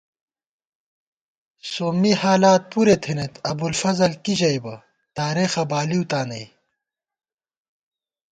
سومّی 1.71 2.13
حالات 2.21 2.63
پُرےتھنئیت 2.71 3.33
ابُوالفضل 3.51 4.11
کی 4.23 4.33
ژئیبہ 4.39 4.75
تارېخہ 5.17 5.63
بالِؤتانئ 5.69 6.45